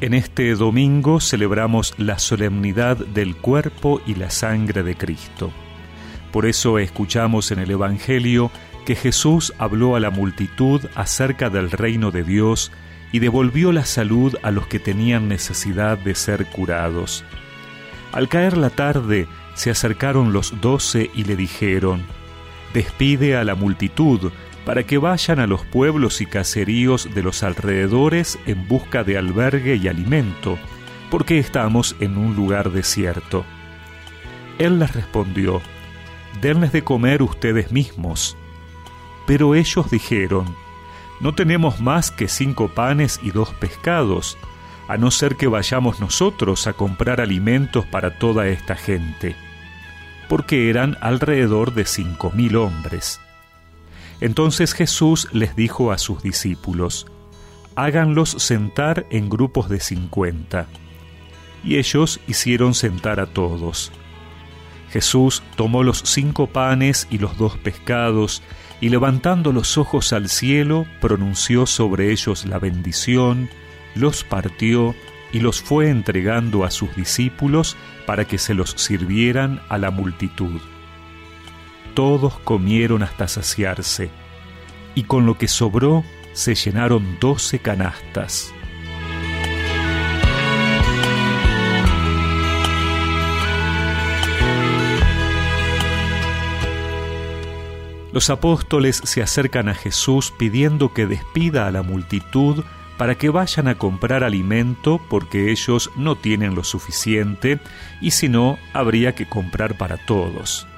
En 0.00 0.14
este 0.14 0.54
domingo 0.54 1.18
celebramos 1.18 1.92
la 1.98 2.20
solemnidad 2.20 2.96
del 2.98 3.34
cuerpo 3.34 4.00
y 4.06 4.14
la 4.14 4.30
sangre 4.30 4.84
de 4.84 4.94
Cristo. 4.96 5.50
Por 6.30 6.46
eso 6.46 6.78
escuchamos 6.78 7.50
en 7.50 7.58
el 7.58 7.72
Evangelio 7.72 8.52
que 8.86 8.94
Jesús 8.94 9.52
habló 9.58 9.96
a 9.96 10.00
la 10.00 10.10
multitud 10.10 10.82
acerca 10.94 11.50
del 11.50 11.72
reino 11.72 12.12
de 12.12 12.22
Dios 12.22 12.70
y 13.10 13.18
devolvió 13.18 13.72
la 13.72 13.84
salud 13.84 14.36
a 14.44 14.52
los 14.52 14.68
que 14.68 14.78
tenían 14.78 15.28
necesidad 15.28 15.98
de 15.98 16.14
ser 16.14 16.46
curados. 16.46 17.24
Al 18.12 18.28
caer 18.28 18.56
la 18.56 18.70
tarde, 18.70 19.26
se 19.54 19.70
acercaron 19.70 20.32
los 20.32 20.60
doce 20.60 21.10
y 21.12 21.24
le 21.24 21.34
dijeron, 21.34 22.04
Despide 22.72 23.36
a 23.36 23.42
la 23.42 23.56
multitud, 23.56 24.30
para 24.68 24.82
que 24.82 24.98
vayan 24.98 25.40
a 25.40 25.46
los 25.46 25.64
pueblos 25.64 26.20
y 26.20 26.26
caseríos 26.26 27.08
de 27.14 27.22
los 27.22 27.42
alrededores 27.42 28.38
en 28.44 28.68
busca 28.68 29.02
de 29.02 29.16
albergue 29.16 29.76
y 29.76 29.88
alimento, 29.88 30.58
porque 31.10 31.38
estamos 31.38 31.96
en 32.00 32.18
un 32.18 32.36
lugar 32.36 32.70
desierto. 32.70 33.46
Él 34.58 34.78
les 34.78 34.92
respondió, 34.92 35.62
Denles 36.42 36.70
de 36.72 36.84
comer 36.84 37.22
ustedes 37.22 37.72
mismos. 37.72 38.36
Pero 39.26 39.54
ellos 39.54 39.90
dijeron, 39.90 40.54
No 41.18 41.34
tenemos 41.34 41.80
más 41.80 42.10
que 42.10 42.28
cinco 42.28 42.68
panes 42.68 43.20
y 43.22 43.30
dos 43.30 43.54
pescados, 43.54 44.36
a 44.86 44.98
no 44.98 45.10
ser 45.10 45.36
que 45.36 45.46
vayamos 45.46 45.98
nosotros 45.98 46.66
a 46.66 46.74
comprar 46.74 47.22
alimentos 47.22 47.86
para 47.86 48.18
toda 48.18 48.48
esta 48.48 48.76
gente, 48.76 49.34
porque 50.28 50.68
eran 50.68 50.98
alrededor 51.00 51.72
de 51.72 51.86
cinco 51.86 52.30
mil 52.32 52.54
hombres. 52.56 53.18
Entonces 54.20 54.72
Jesús 54.72 55.28
les 55.32 55.54
dijo 55.54 55.92
a 55.92 55.98
sus 55.98 56.22
discípulos, 56.22 57.06
háganlos 57.76 58.30
sentar 58.30 59.06
en 59.10 59.28
grupos 59.28 59.68
de 59.68 59.80
cincuenta. 59.80 60.66
Y 61.62 61.76
ellos 61.76 62.20
hicieron 62.26 62.74
sentar 62.74 63.20
a 63.20 63.26
todos. 63.26 63.92
Jesús 64.90 65.42
tomó 65.56 65.82
los 65.82 65.98
cinco 65.98 66.46
panes 66.48 67.06
y 67.10 67.18
los 67.18 67.36
dos 67.36 67.56
pescados, 67.58 68.42
y 68.80 68.88
levantando 68.88 69.52
los 69.52 69.76
ojos 69.76 70.12
al 70.12 70.28
cielo, 70.28 70.86
pronunció 71.00 71.66
sobre 71.66 72.10
ellos 72.10 72.46
la 72.46 72.58
bendición, 72.58 73.50
los 73.94 74.24
partió 74.24 74.94
y 75.32 75.40
los 75.40 75.60
fue 75.60 75.90
entregando 75.90 76.64
a 76.64 76.70
sus 76.70 76.94
discípulos 76.96 77.76
para 78.06 78.24
que 78.24 78.38
se 78.38 78.54
los 78.54 78.70
sirvieran 78.70 79.60
a 79.68 79.78
la 79.78 79.90
multitud 79.90 80.60
todos 81.98 82.38
comieron 82.44 83.02
hasta 83.02 83.26
saciarse, 83.26 84.08
y 84.94 85.02
con 85.02 85.26
lo 85.26 85.36
que 85.36 85.48
sobró 85.48 86.04
se 86.32 86.54
llenaron 86.54 87.18
doce 87.18 87.58
canastas. 87.58 88.54
Los 98.12 98.30
apóstoles 98.30 99.00
se 99.02 99.20
acercan 99.20 99.68
a 99.68 99.74
Jesús 99.74 100.32
pidiendo 100.38 100.94
que 100.94 101.04
despida 101.04 101.66
a 101.66 101.72
la 101.72 101.82
multitud 101.82 102.62
para 102.96 103.16
que 103.16 103.28
vayan 103.28 103.66
a 103.66 103.76
comprar 103.76 104.22
alimento 104.22 105.00
porque 105.10 105.50
ellos 105.50 105.90
no 105.96 106.14
tienen 106.14 106.54
lo 106.54 106.62
suficiente 106.62 107.58
y 108.00 108.12
si 108.12 108.28
no, 108.28 108.56
habría 108.72 109.16
que 109.16 109.28
comprar 109.28 109.76
para 109.76 109.96
todos. 109.96 110.68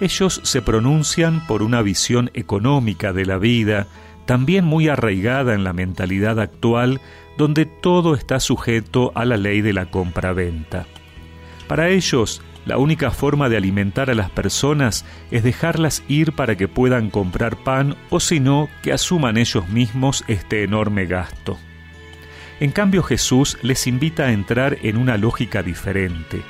Ellos 0.00 0.40
se 0.42 0.60
pronuncian 0.60 1.46
por 1.46 1.62
una 1.62 1.80
visión 1.82 2.30
económica 2.34 3.12
de 3.12 3.26
la 3.26 3.38
vida, 3.38 3.86
también 4.26 4.64
muy 4.64 4.88
arraigada 4.88 5.54
en 5.54 5.64
la 5.64 5.72
mentalidad 5.72 6.40
actual, 6.40 7.00
donde 7.36 7.66
todo 7.66 8.14
está 8.14 8.40
sujeto 8.40 9.12
a 9.14 9.24
la 9.24 9.36
ley 9.36 9.60
de 9.60 9.72
la 9.72 9.86
compra-venta. 9.86 10.86
Para 11.68 11.90
ellos, 11.90 12.42
la 12.66 12.78
única 12.78 13.10
forma 13.10 13.48
de 13.48 13.56
alimentar 13.56 14.10
a 14.10 14.14
las 14.14 14.30
personas 14.30 15.04
es 15.30 15.42
dejarlas 15.44 16.02
ir 16.08 16.32
para 16.32 16.56
que 16.56 16.66
puedan 16.66 17.10
comprar 17.10 17.56
pan 17.56 17.96
o 18.10 18.20
si 18.20 18.40
no, 18.40 18.68
que 18.82 18.92
asuman 18.92 19.36
ellos 19.36 19.68
mismos 19.68 20.24
este 20.26 20.64
enorme 20.64 21.06
gasto. 21.06 21.58
En 22.60 22.70
cambio 22.70 23.02
Jesús 23.02 23.58
les 23.62 23.86
invita 23.86 24.24
a 24.24 24.32
entrar 24.32 24.78
en 24.82 24.96
una 24.96 25.18
lógica 25.18 25.62
diferente 25.62 26.42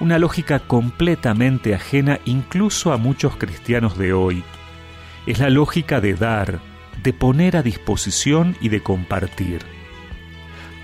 una 0.00 0.18
lógica 0.18 0.58
completamente 0.60 1.74
ajena 1.74 2.18
incluso 2.24 2.92
a 2.92 2.96
muchos 2.96 3.36
cristianos 3.36 3.98
de 3.98 4.12
hoy. 4.12 4.42
Es 5.26 5.38
la 5.38 5.50
lógica 5.50 6.00
de 6.00 6.14
dar, 6.14 6.58
de 7.02 7.12
poner 7.12 7.56
a 7.56 7.62
disposición 7.62 8.56
y 8.60 8.70
de 8.70 8.82
compartir. 8.82 9.60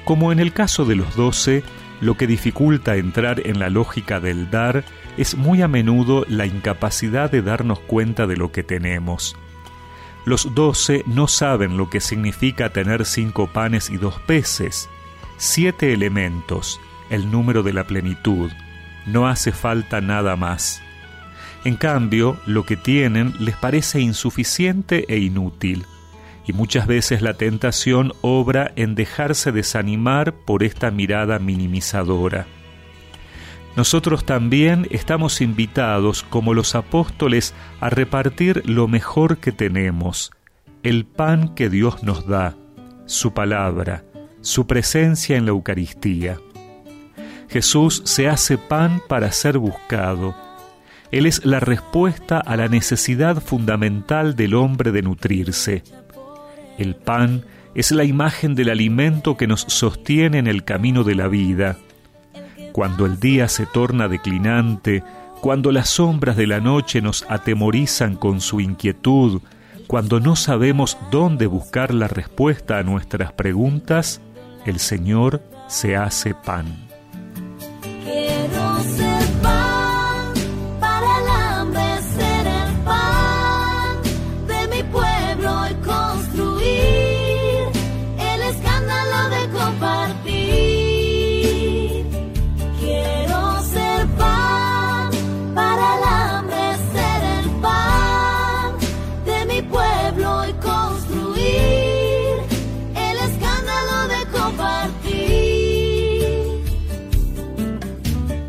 Como 0.05 0.32
en 0.32 0.38
el 0.38 0.53
caso 0.53 0.84
de 0.84 0.97
los 0.97 1.16
doce, 1.16 1.65
lo 2.00 2.16
que 2.16 2.26
dificulta 2.26 2.97
entrar 2.97 3.41
en 3.47 3.59
la 3.59 3.71
lógica 3.71 4.21
del 4.21 4.50
dar 4.50 4.84
es 5.16 5.34
muy 5.34 5.62
a 5.62 5.69
menudo 5.69 6.26
la 6.28 6.44
incapacidad 6.44 7.31
de 7.31 7.41
darnos 7.41 7.81
cuenta 7.81 8.26
de 8.26 8.37
lo 8.37 8.53
que 8.53 8.62
tenemos. 8.62 9.34
Los 10.26 10.55
doce 10.55 11.05
no 11.06 11.26
saben 11.26 11.78
lo 11.78 11.88
que 11.88 12.00
significa 12.00 12.71
tener 12.71 13.06
cinco 13.06 13.47
panes 13.47 13.88
y 13.88 13.97
dos 13.97 14.21
peces, 14.26 14.91
siete 15.38 15.93
elementos, 15.93 16.81
el 17.09 17.31
número 17.31 17.62
de 17.62 17.72
la 17.72 17.84
plenitud, 17.84 18.50
no 19.06 19.28
hace 19.28 19.53
falta 19.53 20.00
nada 20.00 20.37
más. 20.37 20.83
En 21.65 21.77
cambio, 21.77 22.39
lo 22.47 22.65
que 22.65 22.77
tienen 22.77 23.33
les 23.41 23.56
parece 23.56 24.00
insuficiente 24.00 25.05
e 25.09 25.19
inútil, 25.19 25.84
y 26.47 26.53
muchas 26.53 26.87
veces 26.87 27.22
la 27.22 27.34
tentación 27.34 28.12
obra 28.21 28.72
en 28.77 28.94
dejarse 28.94 29.50
desanimar 29.50 30.33
por 30.33 30.62
esta 30.62 30.91
mirada 30.91 31.39
minimizadora. 31.39 32.47
Nosotros 33.77 34.25
también 34.25 34.87
estamos 34.91 35.41
invitados, 35.41 36.23
como 36.23 36.55
los 36.55 36.75
apóstoles, 36.75 37.53
a 37.81 37.91
repartir 37.91 38.62
lo 38.65 38.88
mejor 38.88 39.38
que 39.38 39.53
tenemos, 39.53 40.31
el 40.83 41.05
pan 41.05 41.55
que 41.55 41.69
Dios 41.69 42.03
nos 42.03 42.27
da, 42.27 42.56
su 43.06 43.34
palabra, 43.34 44.05
su 44.41 44.67
presencia 44.67 45.37
en 45.37 45.44
la 45.44 45.50
Eucaristía. 45.50 46.38
Jesús 47.48 48.02
se 48.04 48.28
hace 48.28 48.58
pan 48.58 49.00
para 49.08 49.32
ser 49.32 49.58
buscado. 49.58 50.34
Él 51.12 51.26
es 51.26 51.44
la 51.44 51.60
respuesta 51.60 52.38
a 52.38 52.56
la 52.56 52.68
necesidad 52.68 53.40
fundamental 53.40 54.34
del 54.34 54.54
hombre 54.54 54.92
de 54.92 55.02
nutrirse. 55.02 55.84
El 56.78 56.96
pan 56.96 57.44
es 57.74 57.92
la 57.92 58.04
imagen 58.04 58.54
del 58.54 58.70
alimento 58.70 59.36
que 59.36 59.46
nos 59.46 59.60
sostiene 59.60 60.38
en 60.38 60.46
el 60.46 60.64
camino 60.64 61.04
de 61.04 61.14
la 61.14 61.28
vida. 61.28 61.78
Cuando 62.72 63.06
el 63.06 63.20
día 63.20 63.48
se 63.48 63.66
torna 63.66 64.08
declinante, 64.08 65.02
cuando 65.40 65.70
las 65.70 65.90
sombras 65.90 66.36
de 66.36 66.46
la 66.46 66.60
noche 66.60 67.00
nos 67.00 67.24
atemorizan 67.28 68.16
con 68.16 68.40
su 68.40 68.60
inquietud, 68.60 69.40
cuando 69.86 70.18
no 70.18 70.34
sabemos 70.34 70.98
dónde 71.10 71.46
buscar 71.46 71.94
la 71.94 72.08
respuesta 72.08 72.78
a 72.78 72.82
nuestras 72.82 73.32
preguntas, 73.32 74.20
el 74.64 74.80
Señor 74.80 75.42
se 75.68 75.96
hace 75.96 76.34
pan. 76.34 76.85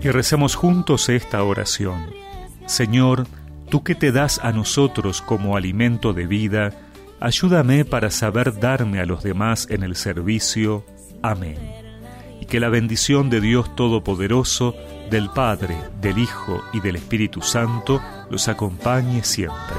Y 0.07 0.09
recemos 0.09 0.55
juntos 0.55 1.09
esta 1.09 1.43
oración. 1.43 2.05
Señor, 2.65 3.27
tú 3.69 3.83
que 3.83 3.93
te 3.93 4.13
das 4.13 4.39
a 4.41 4.53
nosotros 4.53 5.21
como 5.21 5.57
alimento 5.57 6.13
de 6.13 6.25
vida, 6.25 6.71
ayúdame 7.19 7.83
para 7.83 8.09
saber 8.09 8.57
darme 8.57 9.01
a 9.01 9.05
los 9.05 9.21
demás 9.21 9.67
en 9.69 9.83
el 9.83 9.97
servicio. 9.97 10.85
Amén. 11.21 11.57
Y 12.39 12.45
que 12.45 12.61
la 12.61 12.69
bendición 12.69 13.29
de 13.29 13.41
Dios 13.41 13.75
Todopoderoso, 13.75 14.75
del 15.11 15.29
Padre, 15.29 15.75
del 15.99 16.19
Hijo 16.19 16.61
y 16.71 16.79
del 16.79 16.95
Espíritu 16.95 17.41
Santo 17.41 18.01
los 18.29 18.47
acompañe 18.47 19.25
siempre. 19.25 19.75